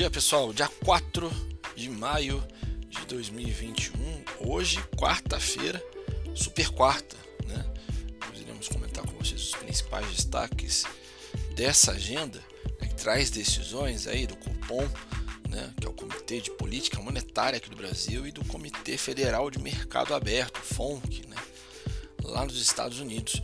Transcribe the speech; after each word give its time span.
dia, 0.00 0.10
pessoal. 0.10 0.50
Dia 0.50 0.66
4 0.82 1.30
de 1.76 1.90
maio 1.90 2.42
de 2.88 3.04
2021. 3.04 4.24
Hoje, 4.48 4.82
quarta-feira, 4.96 5.78
super 6.34 6.70
quarta, 6.70 7.14
né? 7.46 7.62
Nós 8.26 8.40
iremos 8.40 8.66
comentar 8.68 9.04
com 9.04 9.12
vocês 9.22 9.42
os 9.42 9.54
principais 9.56 10.06
destaques 10.06 10.86
dessa 11.54 11.92
agenda, 11.92 12.42
né, 12.80 12.88
que 12.88 12.94
traz 12.94 13.28
decisões 13.28 14.06
aí 14.06 14.26
do 14.26 14.36
Copom, 14.36 14.88
né, 15.50 15.70
que 15.78 15.86
é 15.86 15.90
o 15.90 15.92
Comitê 15.92 16.40
de 16.40 16.50
Política 16.52 16.98
Monetária 17.02 17.58
aqui 17.58 17.68
do 17.68 17.76
Brasil, 17.76 18.26
e 18.26 18.32
do 18.32 18.42
Comitê 18.46 18.96
Federal 18.96 19.50
de 19.50 19.58
Mercado 19.58 20.14
Aberto, 20.14 20.60
FONC, 20.60 21.28
né, 21.28 21.36
lá 22.24 22.46
nos 22.46 22.58
Estados 22.58 23.00
Unidos. 23.00 23.42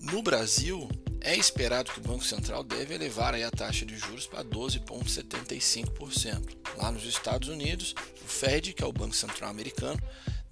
No 0.00 0.22
Brasil, 0.22 0.88
é 1.20 1.36
esperado 1.36 1.90
que 1.90 1.98
o 1.98 2.02
Banco 2.02 2.24
Central 2.24 2.62
deve 2.62 2.94
elevar 2.94 3.34
a 3.34 3.50
taxa 3.50 3.84
de 3.84 3.96
juros 3.96 4.26
para 4.26 4.44
12,75%. 4.44 6.56
Lá 6.76 6.90
nos 6.90 7.04
Estados 7.04 7.48
Unidos, 7.48 7.94
o 8.22 8.28
Fed, 8.28 8.72
que 8.72 8.82
é 8.82 8.86
o 8.86 8.92
Banco 8.92 9.14
Central 9.14 9.50
americano, 9.50 10.00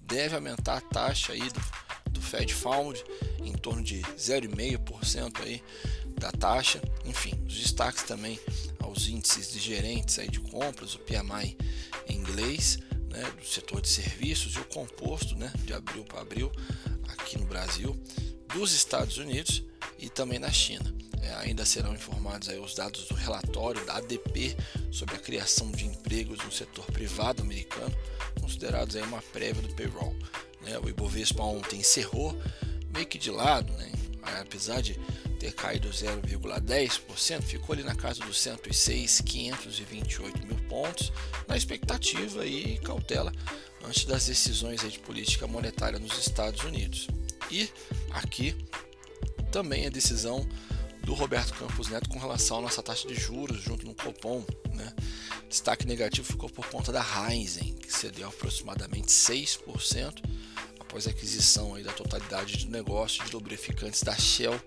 deve 0.01 0.35
aumentar 0.35 0.77
a 0.77 0.81
taxa 0.81 1.33
aí 1.33 1.49
do, 1.49 2.11
do 2.11 2.21
Fed 2.21 2.53
Fund 2.53 3.01
em 3.43 3.53
torno 3.53 3.83
de 3.83 4.01
0,5% 4.01 5.41
aí 5.41 5.63
da 6.19 6.31
taxa. 6.31 6.81
Enfim, 7.05 7.33
os 7.47 7.55
destaques 7.55 8.03
também 8.03 8.39
aos 8.79 9.07
índices 9.07 9.51
de 9.51 9.59
gerentes 9.59 10.19
aí 10.19 10.29
de 10.29 10.39
compras, 10.39 10.95
o 10.95 10.99
PMI 10.99 11.57
em 12.07 12.15
inglês, 12.15 12.79
né, 13.09 13.23
do 13.39 13.45
setor 13.45 13.81
de 13.81 13.89
serviços 13.89 14.55
e 14.55 14.59
o 14.59 14.65
composto 14.65 15.35
né, 15.35 15.51
de 15.63 15.73
abril 15.73 16.03
para 16.03 16.21
abril 16.21 16.51
aqui 17.07 17.37
no 17.37 17.45
Brasil, 17.45 17.99
dos 18.53 18.73
Estados 18.73 19.17
Unidos 19.17 19.63
e 19.99 20.09
também 20.09 20.39
na 20.39 20.51
China. 20.51 20.93
É, 21.21 21.33
ainda 21.35 21.65
serão 21.65 21.93
informados 21.93 22.47
aí 22.47 22.59
os 22.59 22.75
dados 22.75 23.07
do 23.07 23.15
relatório 23.15 23.83
da 23.85 23.97
ADP 23.97 24.55
sobre 24.91 25.15
a 25.15 25.19
criação 25.19 25.71
de 25.71 25.85
empregos 25.85 26.43
no 26.43 26.51
setor 26.51 26.85
privado 26.85 27.41
americano, 27.41 27.93
considerados 28.39 28.95
aí 28.95 29.03
uma 29.03 29.21
prévia 29.21 29.61
do 29.61 29.73
payroll. 29.73 30.15
Né? 30.61 30.77
O 30.79 30.87
Ibovespa 30.87 31.43
ontem 31.43 31.79
encerrou 31.79 32.39
meio 32.93 33.05
que 33.05 33.17
de 33.17 33.31
lado, 33.31 33.73
né? 33.73 33.91
apesar 34.39 34.81
de 34.81 34.93
ter 35.39 35.53
caído 35.53 35.89
0,10%, 35.89 37.41
ficou 37.43 37.73
ali 37.73 37.83
na 37.83 37.95
casa 37.95 38.21
dos 38.21 38.37
106.528 38.37 40.45
mil 40.45 40.57
pontos, 40.67 41.11
na 41.47 41.55
expectativa 41.55 42.45
e 42.45 42.77
cautela 42.79 43.31
antes 43.85 44.05
das 44.05 44.25
decisões 44.25 44.81
de 44.81 44.99
política 44.99 45.47
monetária 45.47 45.99
nos 45.99 46.17
Estados 46.17 46.63
Unidos. 46.63 47.07
E 47.51 47.69
aqui 48.11 48.55
também 49.51 49.87
a 49.87 49.89
decisão 49.89 50.47
do 51.03 51.13
Roberto 51.13 51.53
Campos 51.53 51.87
Neto 51.87 52.09
com 52.09 52.19
relação 52.19 52.57
à 52.57 52.61
nossa 52.61 52.83
taxa 52.83 53.07
de 53.07 53.15
juros 53.15 53.61
junto 53.61 53.85
no 53.85 53.95
Copom. 53.95 54.43
Né? 54.73 54.93
Destaque 55.49 55.87
negativo 55.87 56.27
ficou 56.27 56.49
por 56.49 56.67
conta 56.67 56.91
da 56.91 57.01
Heinzen, 57.01 57.73
que 57.75 57.91
cedeu 57.91 58.27
aproximadamente 58.27 59.07
6% 59.07 60.21
após 60.79 61.07
a 61.07 61.11
aquisição 61.11 61.75
aí 61.75 61.83
da 61.83 61.93
totalidade 61.93 62.57
de 62.57 62.67
negócio 62.67 63.23
de 63.23 63.31
lubrificantes 63.31 64.03
da 64.03 64.15
Shell 64.15 64.59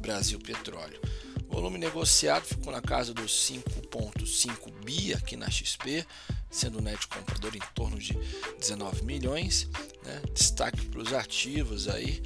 Brasil 0.00 0.38
Petróleo. 0.40 1.00
O 1.48 1.54
volume 1.54 1.78
negociado 1.78 2.44
ficou 2.44 2.72
na 2.72 2.80
casa 2.80 3.14
dos 3.14 3.32
5,5 3.48 4.70
bi 4.84 5.14
aqui 5.14 5.36
na 5.36 5.50
XP, 5.50 6.04
sendo 6.50 6.78
o 6.78 6.82
net 6.82 7.06
comprador 7.08 7.54
em 7.56 7.62
torno 7.74 7.98
de 7.98 8.14
19 8.58 9.04
milhões. 9.04 9.68
Né? 10.04 10.22
Destaque 10.34 10.84
para 10.86 11.00
os 11.00 11.12
ativos 11.12 11.88
aí 11.88 12.22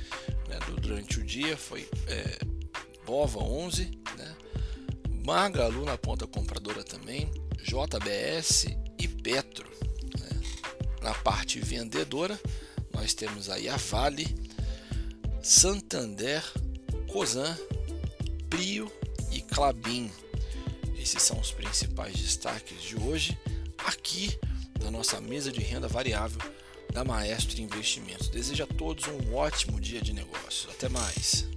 né, 0.52 0.58
durante 0.80 1.18
o 1.18 1.24
dia 1.24 1.56
foi 1.56 1.88
é, 2.06 2.38
Bova 3.06 3.38
11, 3.38 3.90
né? 4.16 4.36
Magalu 5.24 5.84
na 5.84 5.96
ponta 5.96 6.26
compradora 6.26 6.82
também, 6.82 7.30
JBS 7.62 8.66
e 8.98 9.08
Petro. 9.08 9.70
Né? 10.18 10.40
Na 11.00 11.14
parte 11.14 11.60
vendedora, 11.60 12.38
nós 12.92 13.14
temos 13.14 13.48
aí 13.48 13.68
a 13.68 13.76
Vale, 13.76 14.34
Santander, 15.42 16.44
Cosan, 17.08 17.56
Prio 18.50 18.90
e 19.30 19.40
Clabin. 19.40 20.10
Esses 20.98 21.22
são 21.22 21.38
os 21.38 21.50
principais 21.52 22.14
destaques 22.16 22.82
de 22.82 22.96
hoje 22.96 23.38
aqui 23.78 24.38
na 24.80 24.90
nossa 24.90 25.20
mesa 25.20 25.50
de 25.50 25.60
renda 25.60 25.88
variável 25.88 26.40
da 26.92 27.04
Maestro 27.04 27.60
Investimentos. 27.60 28.28
Desejo 28.28 28.64
a 28.64 28.66
todos 28.66 29.06
um 29.08 29.34
ótimo 29.34 29.80
dia 29.80 30.00
de 30.00 30.12
negócios. 30.12 30.68
Até 30.70 30.88
mais. 30.88 31.48